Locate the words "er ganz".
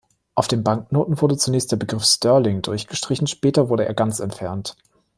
3.85-4.19